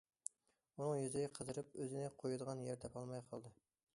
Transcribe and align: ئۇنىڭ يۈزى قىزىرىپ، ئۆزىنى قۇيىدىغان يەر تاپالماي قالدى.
ئۇنىڭ 0.77 0.93
يۈزى 1.01 1.21
قىزىرىپ، 1.35 1.77
ئۆزىنى 1.83 2.09
قۇيىدىغان 2.23 2.65
يەر 2.71 2.83
تاپالماي 2.87 3.25
قالدى. 3.31 3.55